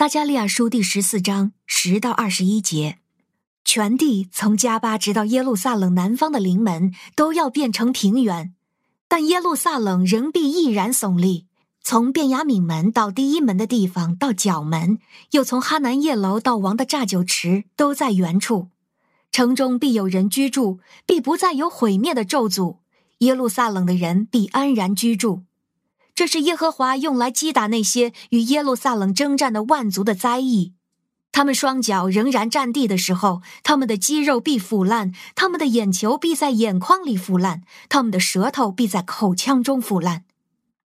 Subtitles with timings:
[0.00, 2.96] 撒迦利亚书第十四章十到二十一节，
[3.66, 8.54] 全地从迦巴直到耶路撒冷南方的临门都要变成平原，
[9.08, 11.44] 但耶路撒冷仍必毅然耸立。
[11.82, 14.98] 从便雅悯门到第一门的地方到角门，
[15.32, 18.68] 又从哈楠业楼到王的榨酒池，都在原处。
[19.30, 22.78] 城中必有人居住，必不再有毁灭的咒诅。
[23.18, 25.42] 耶路撒冷的人必安然居住。
[26.20, 30.74] 这是耶和华用来击打那些与耶路撒冷征战的万族的灾疫。
[31.32, 40.24] 他们双脚仍然站地的时候，他们的肌肉必腐烂，他们的眼球必在眼眶里腐烂，他们的舌头必在口腔中腐烂。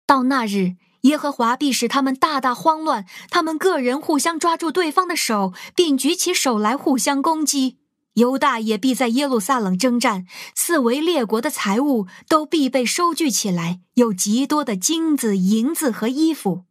[0.06, 7.80] 到那日，耶和华必使他们大大慌乱，他们个人互相抓住对方的手，并举起手来互相攻击。
[8.14, 16.66] 犹大也必在耶路撒冷征战，四围列国的财物都必被收据起来，有极多的金子、银子和衣服。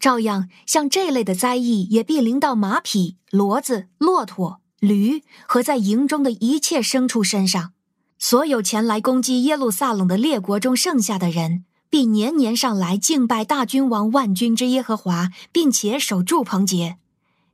[0.00, 7.72] 照样，像这类的灾疫也必临到马匹、骡子、骆驼、驴和在营中的一切牲畜身上。
[8.18, 16.96] 所有前来攻击耶路撒冷的列国中剩下的人，必年年上来敬拜大君王万军之耶和华，并且守住棚节。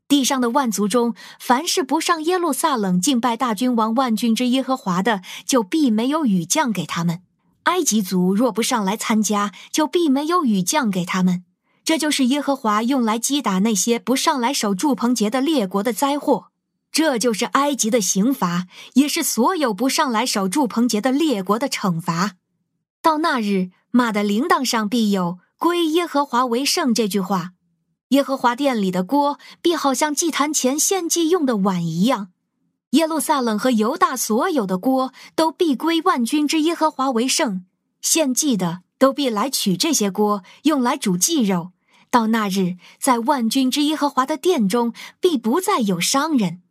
[0.08, 7.20] 地上的万族中，凡是不上耶路撒冷敬拜大君王万军之耶和华的，就必没有雨降给他们。
[7.64, 11.44] 埃及族若不上来参加，就必没有雨降给他们。
[11.84, 16.46] 这就是耶和华用来击打那些不上来守住棚节的列国的灾祸。
[16.90, 22.32] 这就是埃及的刑罚，也是所有不上来守住棚节的列国的惩罚。
[23.02, 27.50] 到那日，马的铃铛上必有“归耶和华为圣”这句话。
[28.08, 32.28] 耶和华殿里的锅必好像祭坛前献祭用的碗一样，
[32.90, 37.66] 耶路撒冷和犹大所有的锅都必归万军之耶和华为圣，
[38.00, 41.72] 献祭的都必来取这些锅，用来煮祭肉。
[42.10, 46.62] 到那日，在万军之耶和华的殿中，必不再有商人。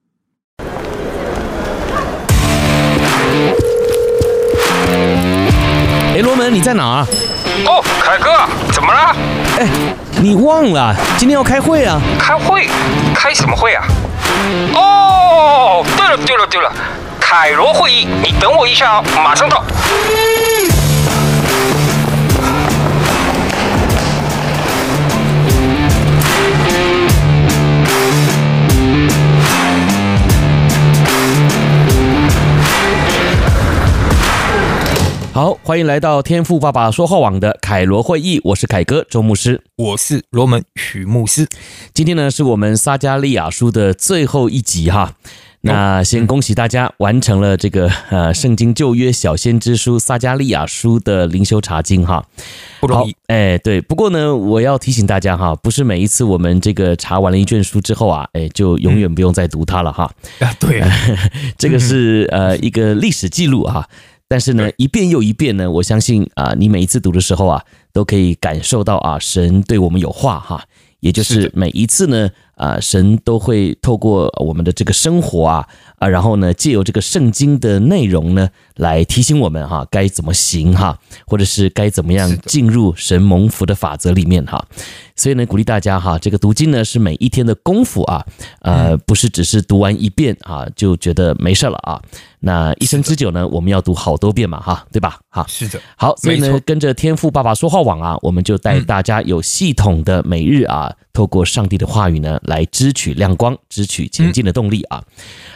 [6.15, 7.07] 哎，罗门，你在哪啊？
[7.67, 9.46] 哦，凯哥，怎么了？
[9.57, 9.67] 哎，
[10.21, 11.99] 你忘了今天要开会啊？
[12.19, 12.69] 开会？
[13.15, 13.83] 开什么会啊？
[14.75, 16.71] 哦，对了对了对了，
[17.19, 19.63] 凯罗会议，你等我一下啊，马上到。
[35.37, 41.47] 好，欢迎来到天赋爸爸说话网的凯罗会议，我是凯哥周牧师，我是罗门许牧师。
[41.93, 45.13] 今天呢是我们撒加利亚书的最后一集哈，
[45.61, 52.25] 那先恭喜大家完成了这个 呃圣经旧约小先知书撒加利亚书的灵修查经哈，
[52.79, 53.15] 不容易。
[53.27, 60.11] 哎对，不过呢我要提醒大家哈，不是每一次我们这个查完了一卷书之后啊，哎就永远不用再读它了哈。
[60.39, 60.79] 啊对。
[60.79, 60.91] 啊，
[61.59, 63.87] 这个是呃一个历史记录哈。
[64.27, 70.65] 但是呢，一遍又一遍呢，我相信啊，你每一次读的时候啊，都可以感受到啊，神对我们有话哈，
[70.99, 75.67] 也就是每一次呢，啊，神都会透过我们的这个生活啊，
[75.99, 84.65] 啊，然后呢，借由这个圣经的内容呢，来提醒我们哈，该怎么行哈，或者是该怎么样进入神蒙福的法则里面哈。
[85.15, 88.25] 所以呢，鼓励大家哈，这个读经呢是每一天的功夫啊，
[88.61, 92.01] 呃，不是只是读完一遍啊就觉得没事了啊。
[92.39, 95.19] 那一生之久呢，我们要读好多遍嘛哈，对吧？
[95.29, 95.79] 哈，是的。
[95.95, 105.03] 好，所以呢，跟着天赋爸爸说话网啊，我们就带大家有系统的每日啊，透过上帝的话语呢，来支取亮光，支取前进的动力啊。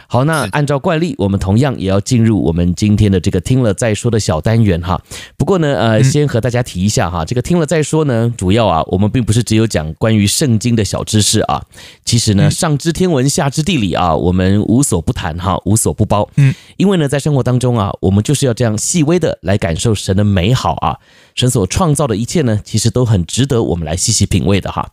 [0.08, 5.00] 好，那按照惯例，我们同样也要进入我们今天的这个听了再说的小单元哈。
[5.36, 11.62] 不过呢，呃，先和大家提一下哈，这个听了再说呢，主要啊，我们并不是只有讲关于圣经的小知识啊。
[12.04, 16.28] 其实呢，上知天文，下知地理啊，我们无所不谈哈，无所不包。
[16.34, 20.98] 嗯，因为呢，在生活当中啊，我们就是要这样细微的来感受神的美好啊。
[21.34, 24.88] 神所创造的一切呢，其实都很值得我们来细细品味的哈。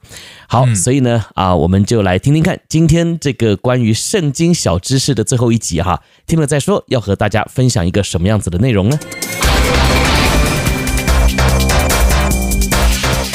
[0.48, 9.00] 好，所以呢，啊，我们就来听听看今天这个关于圣经小知识的最后一集哈，听了再说，要和大家分享一个什么样子的内容呢？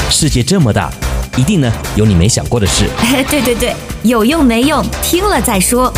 [0.09, 0.91] 世界这么大，
[1.37, 2.89] 一定呢有你没想过的事。
[3.29, 5.93] 对对对，有用没用，听了再说。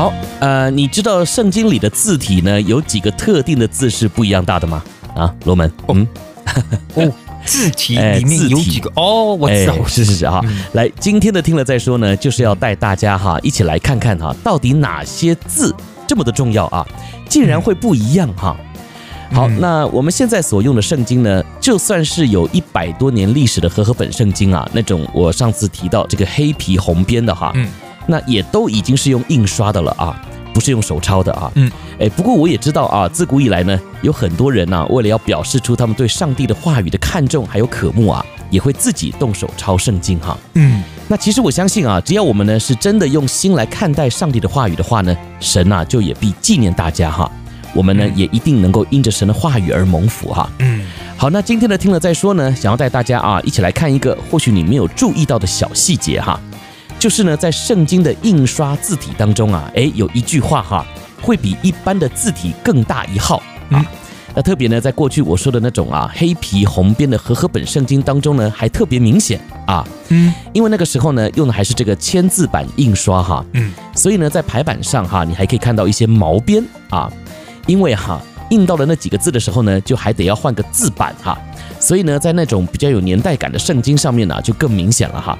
[0.00, 4.82] 好，呃，你知道圣经里的字体呢，有几个特定的字是不一样大的吗？
[5.14, 6.08] 啊，罗门，嗯，
[6.96, 7.12] 哦。
[7.44, 10.42] 字体 里面有几个哦，我知道，是是是哈。
[10.72, 15.74] 来，今天的听了再说呢，就是要带大家哈一起来看看哈，到底哪些字
[16.06, 16.86] 这么的重要啊，
[17.28, 18.56] 竟然会不一样哈。
[19.32, 27.68] 好，那我们现在所用的圣经呢，就算是有一百多年历史的和合本圣经啊，那种我上次提到这个黑皮红边的哈，嗯，
[28.10, 30.20] 那也都已经是用印刷的了啊，
[30.52, 47.30] 不是用手抄的啊，嗯，哎，不过我也知道啊，自古以来呢，有很多人呢，为了要表示出他们对上帝的话语的看重还有渴慕啊，也会自己动手抄圣经哈，嗯，那其实我相信啊，只要我们呢是真的用心来看待上帝的话语的话呢，神呐就也必纪念大家哈。
[47.72, 50.50] 我们呢也一定能够因着神的话语而蒙福哈。
[50.58, 50.84] 嗯，
[51.16, 56.40] 好，那今天呢听了再说呢，想要带大家啊一起来看一个或许你没有注意到的小细节哈，
[57.00, 60.84] 就是呢在圣经的印刷字体当中啊，诶有一句话哈
[61.22, 63.82] 会比一般的字体更大一号啊。
[64.34, 69.82] 那特别呢在过去我说的那种啊黑皮红边的和合本圣经当中呢还特别明显啊。
[70.08, 73.42] 嗯，因为那个时候呢用的还是这个签字版印刷哈。
[73.54, 77.10] 嗯，所以呢在排版上哈你还可以看到一些毛边啊。
[77.66, 78.20] 因为哈
[78.50, 81.38] 印到了那几个字的时候呢，就还得要换个字版哈，
[81.78, 85.38] 所以呢，在那种比较有年代感的圣经上面呢，就更明显了哈。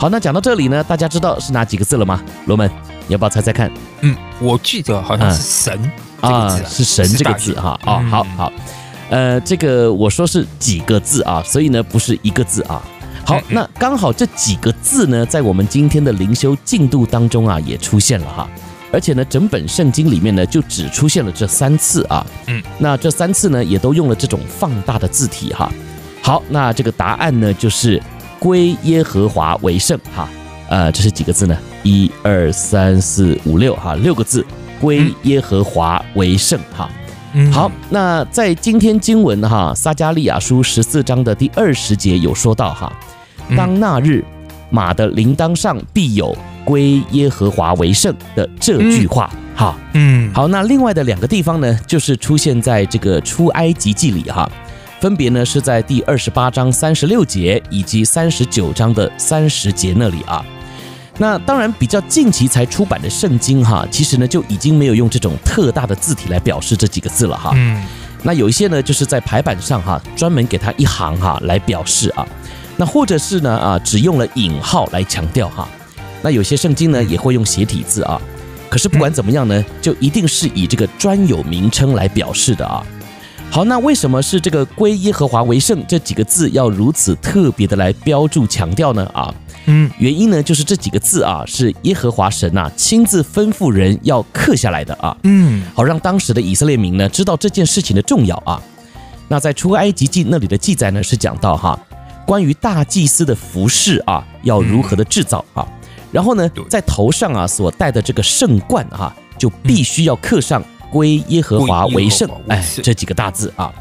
[0.00, 2.22] 好，那讲到这里呢，大家知道是哪几个字了吗？
[2.46, 2.66] 罗门，
[3.06, 3.70] 你要不要猜猜看？
[4.00, 5.92] 嗯，我记得好像是神
[6.22, 7.78] 啊，是神这个字哈。
[7.84, 8.52] 哦，好好，
[9.10, 12.82] 呃，这个我说是几个字啊，所以呢不是一个字啊。
[13.26, 18.48] 好，那刚好这几个字呢，在我们今天的灵修进度当中啊，也出现了哈。
[18.90, 22.26] 而且呢，整本圣经里面呢，就只出现了这三次啊。
[22.46, 25.70] 嗯，那这三次呢，也都用了这种放大的字体哈。
[26.22, 28.02] 好，那这个答案呢，就是
[28.40, 30.28] 归耶和华为圣哈。
[30.68, 31.56] 呃，这是几个字呢？
[31.84, 34.44] 一二三四五六哈，六个字，
[34.80, 36.90] 归耶和华为圣哈。
[37.34, 42.92] 嗯，好，那在今天经文哈，撒迦利亚书十四章的第二十节有说到哈，
[43.56, 44.24] 当那日
[44.70, 46.36] 马的铃铛上必有。
[46.62, 54.48] 归耶和华为圣的这句话，哈，嗯，好，那另外的两个地方呢，就是出现在这个出埃及记里哈，
[55.00, 60.44] 分别呢是在第二十八章三十六节以及三十九章的三十节那里啊。
[61.16, 67.52] 那当然比较近期才出版的圣经哈，其实呢就已经没有用这种特大的字体来表示这几个字了哈。
[67.54, 67.82] 嗯，
[68.22, 72.26] 那有一些呢就是在排版上哈，专门给它一行哈来表示啊，
[72.76, 75.66] 那或者是呢啊只用了引号来强调哈。
[76.20, 78.20] 那有些圣经呢也会用斜体字啊，
[78.68, 82.84] 可是不管怎么样呢，就一定是以这个专有名称来表示的啊。
[83.52, 89.04] 好，那为什么是这个归耶和华为圣这几个字要如此特别的来标注强调呢？
[89.12, 89.34] 啊，
[89.66, 98.62] 嗯，原因呢就是这几个字啊是耶和华神呐亲自吩咐人要刻下来的啊，嗯，好让当时的以色列民呢知道这件事情的重要啊。
[99.26, 101.78] 那在出埃及记那里的记载呢是讲到哈，
[102.24, 105.66] 关于大祭司的服饰啊要如何的制造啊。
[106.12, 113.72] 然后呢，在头上啊所戴的这个圣冠啊，就必须要刻上“归耶和华为圣”哎这几个大字啊。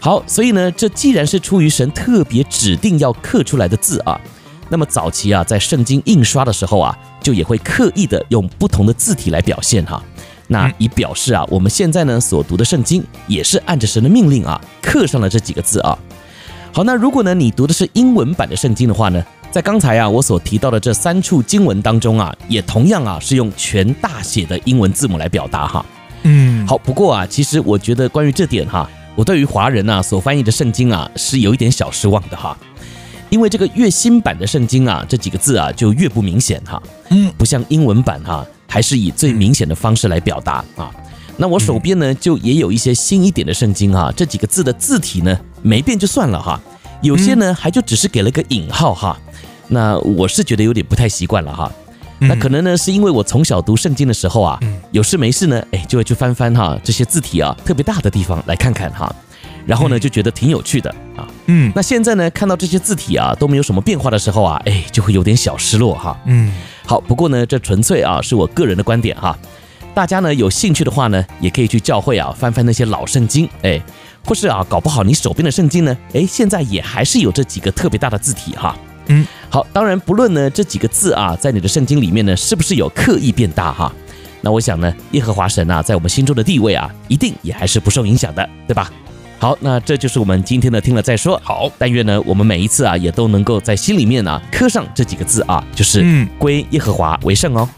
[0.00, 4.20] 好，所以呢，这既然是出于神特别指定要刻出来的字啊，
[4.68, 10.02] 那么早期啊在圣经印刷的时候啊，就也会刻意的用不同的字体来表现哈。
[10.46, 15.98] 那以表示啊，我们现在呢所读的圣经也是按着神的命令啊刻上了这几个字啊。
[16.72, 19.24] 好，那如果呢你读的是英文版的圣经的话呢？
[19.50, 25.84] 在刚才啊，我所提到的这三处经文当中啊，也同样啊是用全大写的英文字母来表达哈。
[26.30, 32.54] 嗯，好，不过啊，其实我觉得关于这点哈，我对于华人啊所翻译的圣经啊是有一点小失望的哈，
[33.30, 36.82] 因为这个越新版的圣经啊，这几个字啊就越不明显哈。
[37.08, 40.90] 嗯，不像英文版哈，还是以最明显的方式来表达啊。
[41.38, 46.60] 那我手边呢就也有一些新一点的圣经啊，这几个字的字体呢没变就算了哈，
[47.00, 49.18] 有些呢还就只是给了个引号哈。
[49.68, 51.72] 那我是觉得有点不太习惯了哈，
[52.20, 54.58] 那可能呢是因为我从小读圣经的时候啊，
[54.90, 59.14] 有事没事呢，哎，就会去翻翻哈这些字体啊特别大的地方来看看哈，
[59.64, 66.52] 然后呢就觉得挺有趣的啊，嗯，那现在呢看到这些字体啊都没有什么变化的时候啊，哎，就会有点小失落哈，嗯，
[66.84, 69.38] 好，不过呢这纯粹啊是我个人的观点哈，
[69.94, 73.80] 大家呢有兴趣的话呢也可以去教会啊翻翻那些老圣经，哎，
[74.24, 78.76] 或是啊搞不好你手边的圣经呢，哎，现在也还是有这几个特别大的字体哈。
[79.08, 83.92] 嗯，好，当然不论呢这几个字啊，在你的圣经里面呢，是不是有刻意变大哈？
[84.40, 88.90] 那我想呢，耶和华神呐，在我们心中的地位啊，一定也还是不受影响的，对吧？
[89.40, 91.40] 好，那这就是我们今天的听了再说。
[91.44, 97.68] 好，但愿呢，我们每一次啊，也都能够在心里面呢，刻上这几个字啊，就是归耶和华为圣哦。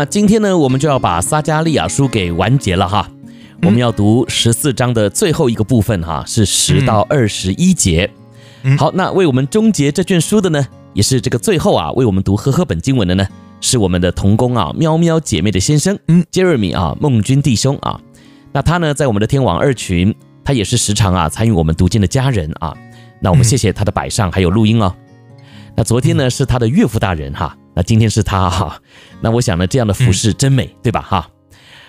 [0.00, 3.06] 那今天呢，我们就要把撒加利亚书给完结了哈。
[3.10, 8.10] 嗯、我们要读十四章的最后一个部分哈，是十到二十一节。
[8.62, 13.28] 嗯、好，那为我们终结这卷书的呢，也是这个最后啊，为我们读和合本经文的呢，
[13.60, 18.00] 是我们的童工啊，喵喵姐妹的先生，嗯，Jeremy 啊，孟君弟兄啊。
[18.52, 22.74] 那他呢，在我们的天网二群，他也是时常啊参与我们读经的家人啊。
[23.20, 24.94] 那我们谢谢他的摆上还有录音哦。
[25.76, 28.80] 那昨天呢是他的岳父大人哈，那今天是他哈。
[29.20, 31.28] 那我想呢，这样的服饰真美，对吧哈？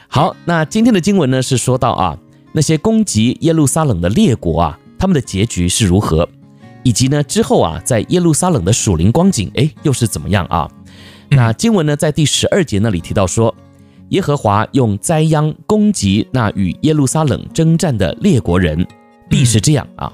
[0.07, 2.17] 好，那今天的经文呢是说到啊，
[2.51, 6.27] 那些攻击耶路撒冷的列国啊，他们的结局是如何，
[6.83, 10.69] 以及呢之后啊，在耶路撒冷的属灵光景，哎，又是怎么样啊？
[11.29, 13.55] 那经文呢在第十二节那里提到说，
[14.09, 18.85] 耶和华用灾殃攻击那与耶路撒冷征战的列国人，
[19.29, 20.11] 必是这样啊。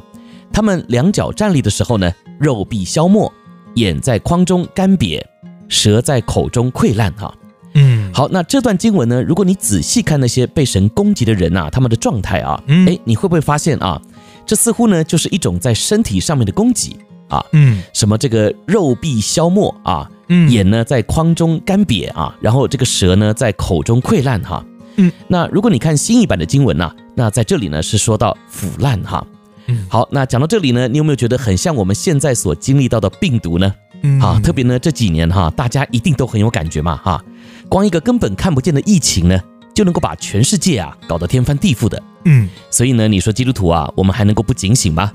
[0.53, 3.31] 他们两脚站立的时候呢，肉必消没，
[3.73, 5.19] 眼在筐中干瘪，
[5.67, 7.11] 舌在口中溃烂。
[7.13, 7.33] 哈，
[7.73, 14.01] 嗯，好，那这段经文呢，如果你仔细看那些被神攻击的人呐、啊，他们的状态啊，哎，你会不会发现啊，
[14.45, 16.95] 这似乎呢就是一种在身体上面的攻击
[17.27, 29.25] 啊，嗯，什么这个肉壁消没啊，嗯，眼呢在眶中干瘪啊，然后这个蛇呢在口中溃烂哈，嗯，那如果你看新一版的经文呐、啊，那在这里呢是说到腐烂哈。
[29.69, 33.73] 嗯，好，那讲到这里呢，你有没有觉得很像我们现在所经历到的病毒呢？
[34.01, 37.23] 嗯，啊，特别呢这几年哈，大家一定都很有感觉嘛哈，
[37.69, 39.39] 光一个根本看不见的疫情呢，
[39.73, 42.01] 就能够把全世界啊搞得天翻地覆的。
[42.25, 45.11] 嗯，所以呢，你说基督徒啊，我们还能够不警醒吗？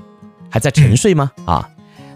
[0.49, 1.31] 还在沉睡吗？
[1.45, 1.67] 啊，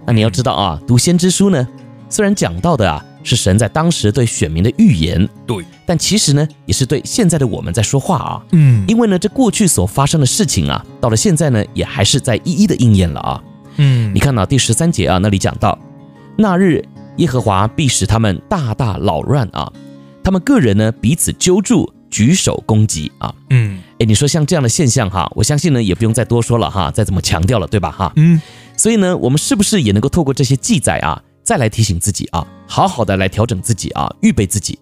[0.05, 1.67] 那你要知道啊，读先知书呢，
[2.09, 3.03] 虽然讲到的啊。
[3.23, 13.43] 是神在当时对选民的预言，对，但其实呢，也是对现在的我们在说话啊，嗯，因为呢，这过去所发生的事情啊，到了现在呢，也还是在一一的应验了啊，
[13.75, 15.77] 嗯，你看到第十三节啊，那里讲到，
[16.37, 16.83] 那日
[17.17, 19.71] 耶和华必使他们大大扰乱啊，
[20.23, 28.39] 他们个人呢彼此揪住，举手攻击啊，嗯，哎，你说像这样的现象哈，我相信呢也不用再多说了哈，再怎么强调了，对吧哈，嗯，
[28.77, 31.21] 所以呢，我们是不是也能够透过这些记载啊？
[31.43, 34.77] 再来提醒自己啊，好好的来调整自己啊，预备自己。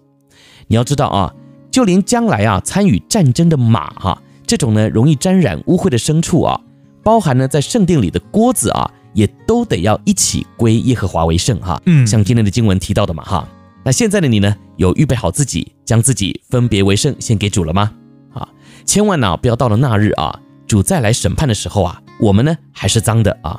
[0.66, 1.32] 你要知道啊，
[1.70, 6.60] 就连将来啊参与战争的马哈，这种呢容易沾染污秽的牲畜啊，
[7.04, 11.80] 包含呢在圣殿里的锅子啊，也都得要一起归耶和华为圣哈。
[11.86, 13.48] 嗯，像今天的经文提到的嘛哈。
[13.82, 17.90] 那现在的你呢，有预备好自己，将自己分别为圣献给主了吗？
[18.34, 18.46] 啊，
[18.84, 23.58] 千万呢不要到了那日啊，主再来审判的时候啊，我们呢还是脏的啊。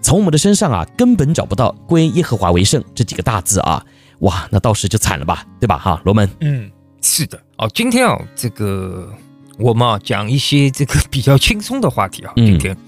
[0.00, 3.84] 从我们的身上啊，根本找不到“归耶和华为圣”这几个大字啊，
[4.20, 5.78] 哇，那到时就惨了吧，对吧？
[5.78, 9.12] 哈，罗门，嗯，是的，哦，今天啊，这个
[9.58, 12.78] 我们啊讲一些这个比较轻松的话题啊，今天，嗯、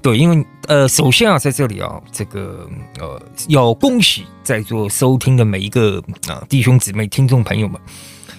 [0.00, 2.68] 对，因为呃，首先啊，在这里啊，这个
[3.00, 7.80] 呃，要恭喜在座收听的每一个啊弟兄姊妹、听众朋友们，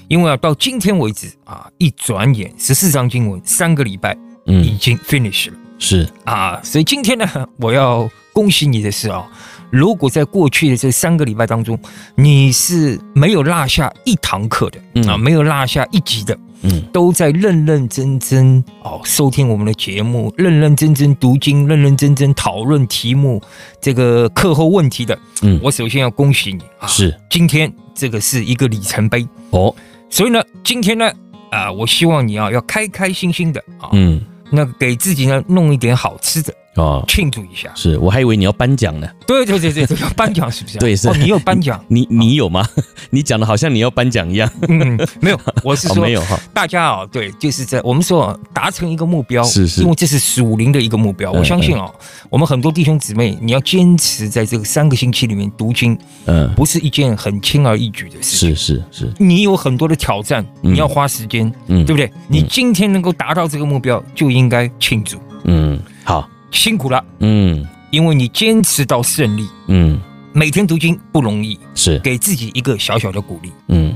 [0.07, 5.57] 因为啊，到今天为止啊，一转眼十四章经文三个礼拜，嗯，已经 finish 了。
[5.79, 7.25] 是啊，所以今天呢，
[7.57, 9.25] 我要恭喜你的是啊，
[9.69, 11.79] 如果在过去的这三个礼拜当中，
[12.15, 15.07] 你是没有落下一堂课的，嗯。
[15.07, 23.41] 啊，没有落下一集的，嗯，都在认认真真哦收听我们的节目，认认真真读经，认认真真讨论题目，
[23.81, 27.15] 这个课后问题的，嗯，我首先要恭喜你啊，是。
[27.29, 29.27] 今天这个是一个里程碑。
[29.51, 29.73] 哦，
[30.09, 31.11] 所以呢，今天呢，
[31.51, 34.21] 啊，我希望你啊要开开心心的啊，嗯。
[34.51, 37.69] 那给自己呢弄一点好吃的哦，庆祝一下。
[37.75, 39.07] 是我还以为你要颁奖呢。
[39.27, 40.77] 对对对对， 要颁奖是不是？
[40.77, 41.07] 对，是。
[41.09, 41.83] 哦，你有颁奖？
[41.89, 42.67] 你你有吗？
[43.12, 44.50] 你讲的好像你要颁奖一样。
[44.67, 46.39] 嗯，没有，我是说没有哈。
[46.53, 51.31] 大家啊，对，就是在我们说达成一个目标，是是，因为这是属灵的一个目标。
[51.31, 51.91] 我相信啊，
[52.29, 58.55] 我们很多弟兄姊妹，你要坚持在这个三个星期里面读经，嗯，不是一件很轻而易举的事情。
[58.55, 62.12] 是是是，你有很多的挑战，你要花时间，嗯，对不对？
[62.27, 65.17] 你今天能够达到这个目标，就应该庆祝。
[65.45, 70.00] 嗯，好，辛苦了，嗯，因为你坚持到胜利，嗯，
[70.34, 72.00] 每天读经不容易，是。
[72.00, 73.96] 给自己一个小小的鼓励，嗯，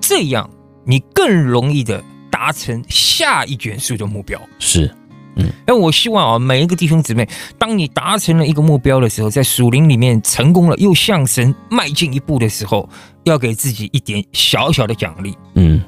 [0.00, 0.48] 这样
[0.84, 4.92] 你更容易的达成下一卷书的目标，是，
[5.36, 7.28] 嗯，那我希望啊，每一个弟兄姊妹，
[7.58, 12.88] 当你达成了一个目标的时候，在属灵里面成功了，又向神迈进一步的时候，
[13.24, 15.80] 要给自己一点小小的奖励，嗯。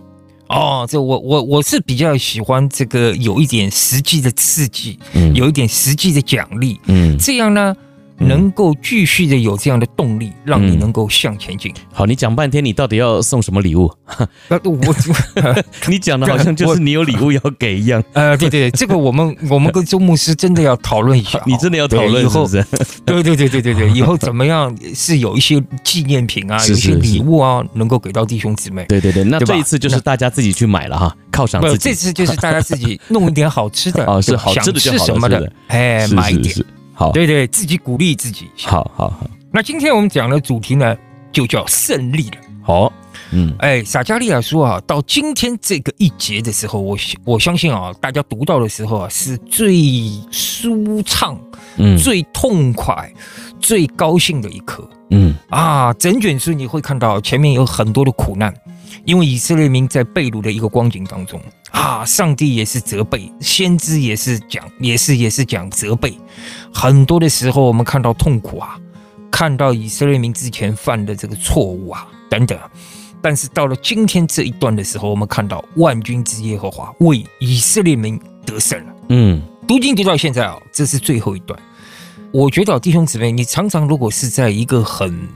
[0.49, 7.75] 哦，这我我我是比较喜欢这个有一点实际的刺激，嗯，有一点实际的奖励，嗯，这样呢，
[8.19, 11.73] 能够继续的有这样的动力，让你能够向前进。
[11.93, 13.91] 好，你讲半天，你到底要送什么礼物？
[14.51, 14.95] 我
[15.89, 18.03] 你讲的好像就是你有礼物要给一样。
[18.15, 21.41] 呃，对对，这个我们我们跟周牧师真的要讨论一下。
[21.47, 22.65] 你真的要讨论是不是？
[23.05, 28.85] 对对对对对对，以后怎么样是有一些纪念品啊，有一些礼物啊，能够给到弟兄姊妹。
[28.89, 31.79] 对对对，那这一次就是大家自己去买了哈，犒赏自己。
[31.79, 36.65] 这次就是大家自己弄一点好吃的哦，是好吃的就好什么的，哎，买一点。
[37.05, 38.51] 好，对对，自己鼓励自己。
[38.65, 40.97] 好好好，那今天我们讲的主题呢，
[41.31, 42.37] 就叫胜利了。
[42.63, 42.91] 好，
[43.31, 46.97] 嗯，哎，撒迦利亚说啊，到今天这个一节的时候，我
[47.27, 49.77] 我相信啊，大家读到的时候啊，是最
[50.31, 51.39] 舒畅、
[51.77, 53.13] 嗯，最痛快、
[53.61, 54.89] 最高兴的一刻。
[55.11, 58.53] 嗯啊，整卷书你会看到前面有很多的苦难，
[59.05, 61.41] 因为以色列民在被掳的一个光景当中。
[61.71, 62.05] 啊！
[62.05, 66.17] 上帝也是责备，先知也是讲，也是也是讲责备。
[66.73, 68.79] 很多的时候，我们看到痛苦啊，
[69.29, 72.57] 看到以色列民之前犯的这个错误啊，等等。
[73.21, 78.95] 但是到了今天这一段的时候，我们看到万军之耶和华为以色列民得胜了。
[79.09, 81.59] 嗯，读经读到现在啊，这是最后一段。
[82.31, 85.29] 我觉得弟兄姊妹，你常常如果是在一个很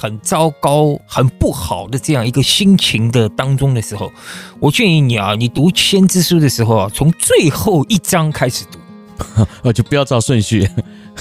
[0.00, 4.10] 很糟糕、很不好的这样一个心情的当中的时候，
[4.58, 8.78] 我建议你啊，你读先知书的时候啊，从最后一章开始读，
[9.62, 10.66] 哦，就不要照顺序。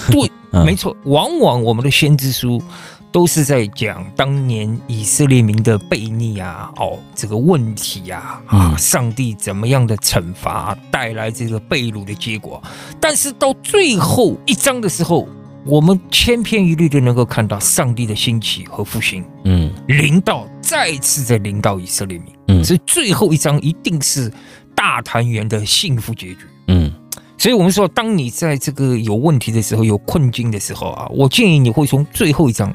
[0.10, 0.32] 对，
[0.64, 2.64] 没错，往往我们的先知书
[3.12, 12.64] 都是在讲当年以色列民的悖逆啊，哦，这个问题啊，啊，上帝怎么样的惩罚带来这个被掳的结果，
[12.98, 15.28] 但是到最后一章的时候。
[15.66, 24.32] 我们千篇一律的能够看到上帝的兴起和复兴，嗯，临到再次的临到以色列民，嗯，所以最后一章一定是
[24.74, 26.38] 大团圆的幸福结局，
[26.70, 26.92] 嗯，
[27.38, 32.74] 所以我们说，当你在这个有问题的时候、有困境的时候啊，我建议你会从最后一章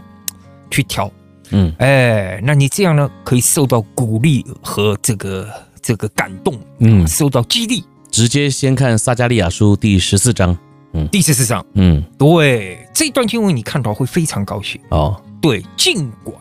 [0.70, 1.10] 去挑，
[1.50, 5.48] 嗯，哎，那你这样呢，可以受到鼓励和这个
[5.80, 10.56] 这个感动，嗯，受到激励，直接先看撒迦利亚书第十四章。
[11.10, 15.20] 第十四章，嗯，对，这段经文你看到会非常高兴哦。
[15.40, 16.36] 对，尽管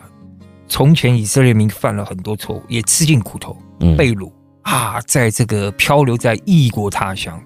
[0.68, 3.56] 从前以色列民犯了很多错误，也吃尽苦头，
[3.98, 4.30] 被掳
[4.62, 7.40] 啊，在这个漂流在异国他乡，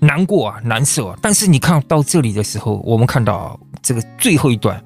[0.00, 1.18] 难过啊，难受啊。
[1.20, 4.82] 但是你看到这里的时候，我们看到这个最后一段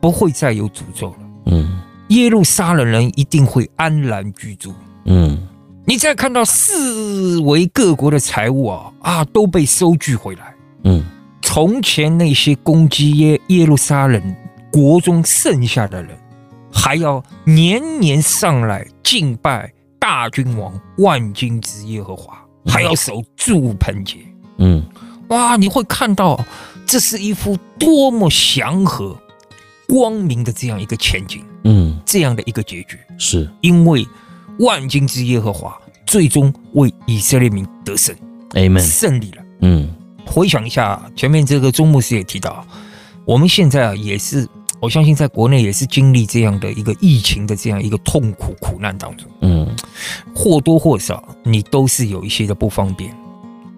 [0.00, 1.16] 不会再有诅咒了。
[1.46, 4.74] 嗯，耶路撒冷人一定会安然居住。
[5.04, 5.46] 嗯，
[5.86, 10.53] 你再看到四围各国的财物啊啊都被收据回来。
[10.84, 11.04] 嗯，
[11.42, 14.36] 从前那些攻击耶耶路撒冷
[14.70, 16.10] 国中剩下的人，
[16.72, 24.18] 还要年年上来敬拜大君王万军之耶和华，还要守住盆节。
[24.58, 24.84] 嗯，
[25.28, 26.38] 哇，你会看到
[26.84, 29.16] 这是一幅多么祥和、
[29.88, 31.42] 光明的这样一个前景。
[31.64, 34.06] 嗯，这样的一个结局，是因为
[34.58, 35.74] 万军之耶和华
[36.06, 38.14] 最终为以色列民得胜
[38.50, 39.42] ，Amen，胜利了。
[39.60, 39.94] 嗯。
[40.26, 42.66] 回想一下，前面这个钟牧师也提到，
[43.24, 44.48] 我们现在啊也是，
[44.80, 49.68] 我相信在国内也是经历这样的一个疫情的这样一个痛苦苦难当中，嗯，
[50.34, 53.14] 或多或少你都是有一些的不方便，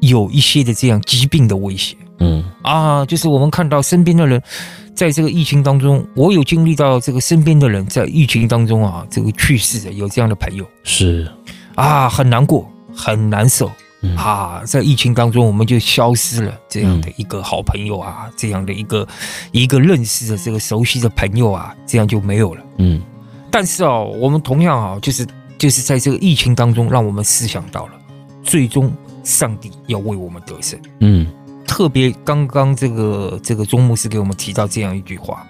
[0.00, 2.44] 有一些的这样疾病的威胁，嗯。
[2.62, 4.42] 啊，就是我们看到身边的人
[4.92, 10.66] 在这个疫情当中，我有经历到这个身边的人在疫情当中啊这个去世的，有这样的朋友。
[10.82, 11.30] 是。
[11.76, 13.70] 啊，很难过，很难受。
[14.14, 19.06] 啊，在疫情当中，我们就消失了这样的一个好朋友啊，这样的一个
[19.52, 22.62] 一个认识的这个熟悉的朋友啊，这样就没有了。
[22.78, 23.00] 嗯，
[23.50, 25.26] 但是哦，我们同样啊，就是
[25.58, 27.92] 就是在这个疫情当中，让我们思想到了，
[28.42, 28.92] 最终
[29.24, 30.78] 上帝要为我们得胜。
[31.00, 31.26] 嗯，
[31.66, 35.46] 特别刚刚这个这个钟牧师给我们提到这样一句话，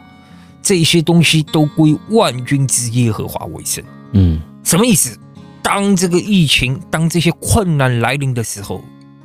[0.62, 3.83] 这些东西都归万军之耶和华为圣。
[4.12, 5.19] 嗯，什么意思？
[5.66, 8.81] 当这个疫情，当这些困难来临的时候，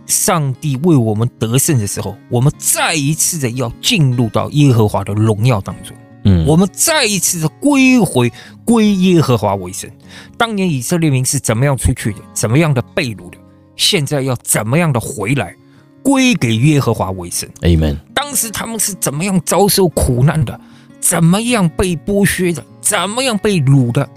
[0.08, 5.96] 上帝为我们得胜的时候，我们再一次的要进入到耶和华的荣耀当中。
[6.24, 8.34] 嗯，我们再一次的归回
[8.66, 9.88] 归耶和华为圣。
[10.36, 12.20] 当年以色列民是怎么样出去的？
[12.34, 13.38] 怎么样的被掳的？
[13.76, 15.56] 现在要怎么样的回来
[16.02, 17.98] 归给耶和华为圣？Amen。
[18.16, 20.60] 当时他们是怎么样遭受苦难的？
[21.00, 22.66] 怎么样被剥削的？
[22.82, 24.10] 怎么样被掳的？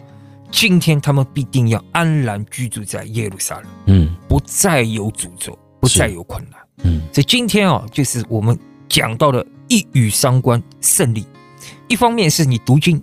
[0.54, 7.00] 今天他们必定要安然居住在耶路撒冷，嗯，不再有诅咒，不再有困难，嗯。
[7.12, 8.56] 所以今天啊，就是我们
[8.88, 11.26] 讲到的一语双关胜利。
[11.88, 13.02] 一方面是你读经，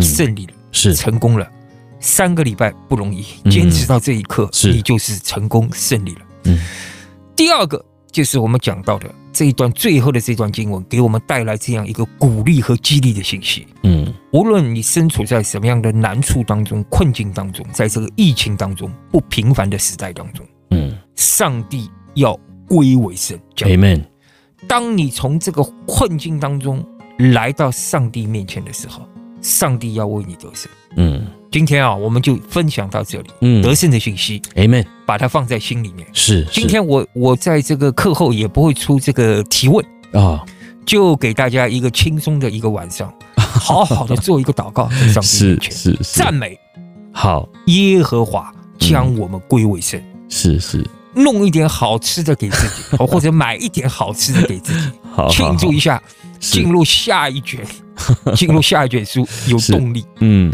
[0.00, 1.48] 胜利了，是成功了。
[2.00, 6.20] 三个礼拜不容易，坚持到这一刻，是你就是成功胜利了。
[6.46, 6.58] 嗯。
[7.36, 7.82] 第二个
[8.12, 13.66] 就是我们讲到的这一段最后的这段经文，给我们带来这样一个鼓励和激励的信息。
[13.84, 23.38] 嗯，无论你身处在什么样的难处当中、困境当中，在这个疫情当中、不平凡的时代当中，嗯，上帝要归为圣。
[23.56, 24.04] Amen。
[24.68, 26.84] 当你从这个困境当中
[27.18, 29.08] 来到上帝面前的时候，
[29.40, 30.70] 上帝要为你得胜。
[30.96, 33.30] 嗯，今天啊，我们就分享到这里。
[33.42, 36.08] 嗯，得胜的信息，Amen，把它放在心里面。
[36.14, 40.40] 是，今天我我在这个课后也不会出这个提问啊，哦，
[40.86, 46.58] 就给大家一个轻松的一个晚上， 好好的做一个祷告，在上帝面前 是是赞美。
[47.12, 50.02] 好，耶和华将我们归为圣。
[50.30, 50.82] 是是，
[51.14, 56.02] 弄一点好吃的给自己， 或者买一点好吃的给自己，好庆祝一下。
[56.40, 57.60] 进入下一卷，
[58.34, 60.04] 进入下一卷书有动力。
[60.20, 60.52] 嗯，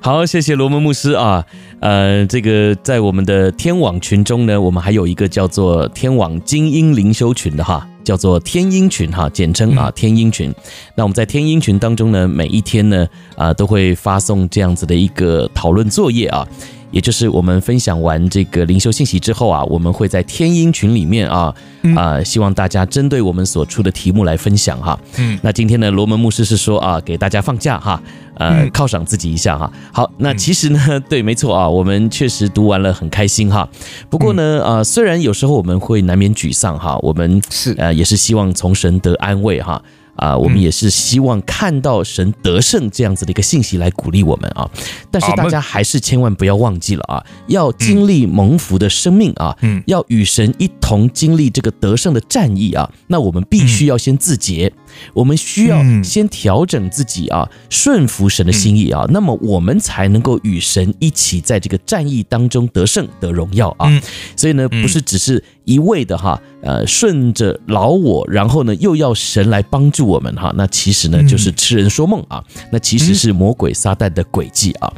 [0.00, 1.44] 好，谢谢罗门牧师啊。
[1.80, 10.52] 呃，这个在我们的天网群中呢，我们还有一个叫做天网精英灵修群的哈，叫做天鹰群哈，简称啊天鹰群。
[10.96, 13.06] 那我们在天鹰群当中呢，每一天呢
[13.36, 16.48] 啊都会发送这样子的一个讨论作业啊。
[16.90, 21.54] 也就是我们分享完这个灵修信息之后啊，我们会在天鹰群里面啊
[21.96, 24.98] 啊、呃，希望大家针对我们所出的题目来分享哈。
[25.18, 28.00] 嗯，那今天呢，罗门牧师是说啊，给大家放假哈，
[28.34, 29.70] 呃，犒赏自己一下哈。
[29.92, 33.68] 好，那其实呢， 对，没错啊，我们确实读完了很开心哈。
[34.08, 39.82] 不过呢，啊、呃，虽然有时候我们会难免沮丧哈，我们是呃也是希望从神得安慰哈。
[40.16, 44.68] 啊，我们也是希望看到神得胜这样子的一个信息来鼓励我们啊，
[45.10, 54.72] 但是大家还是千万不要忘记了啊，要经历蒙福的生命啊，嗯，要与神一同经历这个得胜的战役啊，那我们必须要先自洁，
[55.12, 63.90] 我们需要先调整自己啊，顺服神的心意啊，那么我们才能够与神一起在这个战役当中得胜得荣耀啊，
[64.34, 70.05] 所以呢，不是只是一味的哈，呃，顺着老我，然后呢，又要神来帮助。
[70.06, 74.92] 我们哈，那其实呢就是痴人说梦啊，那其实是魔鬼撒旦的诡计啊。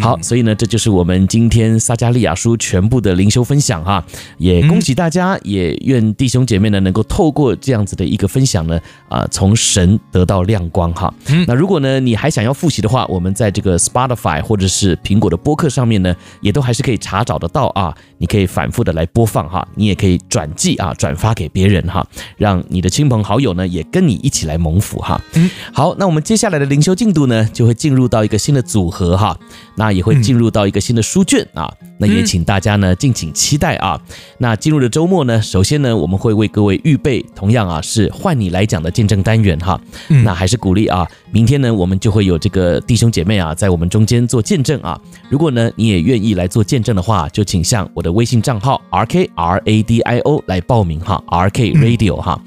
[0.00, 4.04] 好，所以呢，这就是我们今天撒加利亚书全部的灵修分享哈，
[4.38, 11.12] 也恭喜大家，也愿弟兄姐妹呢能够透过这样子的一个分享呢啊，从神得到亮光哈。
[11.46, 17.96] 那如果呢你还想要复习的话，我们在这个 Spotify 或者是苹果的播客上面呢，也都还是可以查找得到啊。
[18.22, 22.06] 你可以反复的来播放哈，你也可以转寄啊，转发给别人哈，
[22.36, 24.52] 让你的亲朋好友呢也跟你一起来。
[24.52, 29.34] 来蒙福哈，嗯，好，那我们接下来的灵修进度呢，就会进入到一个新的组合哈，
[29.76, 33.98] 那也会进入到一个新的书卷啊，那也请大家呢敬请期待啊。
[34.36, 39.80] 那进入的周末呢，首先呢，我们会为各位预备同样啊是换你来讲的见证单元哈，
[40.22, 45.00] 那还是鼓励啊，明天呢我们就会有这个弟兄姐妹啊在我们中间做见证啊。
[45.30, 52.38] 如果呢你也愿意来做见证的话，就请向我的微信账号 R K R A D I O 来报名哈，R K Radio 哈。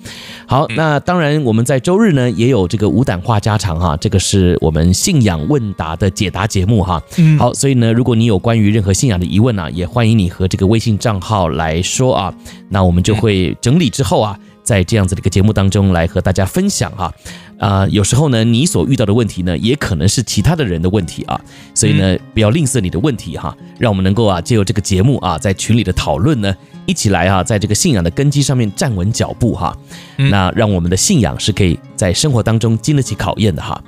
[0.47, 1.95] 好，那当然我们在周。
[1.95, 7.01] 日呢也有这个无胆话家常哈，这个是我们信仰问答的解答节目哈。
[7.17, 12.33] 嗯，好，所以呢，如果你有关于任何信仰的疑问啊，也欢迎你和这个微信账号来说啊，
[12.67, 17.05] 那我们就会整理之后啊，在这样子的一个节目当中来和大家分享哈。
[17.05, 17.13] 啊、
[17.57, 21.39] 呃，有时候呢，你所遇到的问题呢，也可能是其他的人的问题啊，
[21.73, 26.53] 所以呢，不要吝啬你的问题哈，让我们能够啊，借由这个节目啊，在群里的讨论呢，
[26.85, 29.75] 一起来啊，在这个信仰的根基上面站稳脚步哈，
[30.17, 33.81] 那让我们的信仰是可以在生活当中经得起考验的哈。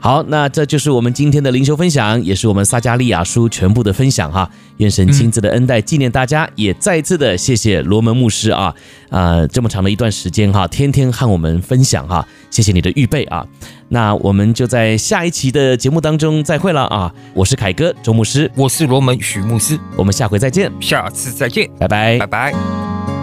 [0.00, 4.50] 好，那这就是我们今天的灵修分享，也是我们撒加利亚书全部的分享哈。
[4.78, 8.74] 愿神亲自的恩待纪念大家，也再次的谢谢罗门牧师啊，
[9.08, 13.46] 啊、呃，这么长的一段时间哈，天天和我们分享哈，谢谢你的预备啊。
[13.88, 17.14] 那我们就在下一期的节目当中再会了啊。
[17.32, 23.13] 我是凯哥周牧师，我是罗门许牧师，我们下回再见，下次再见，拜拜，拜拜。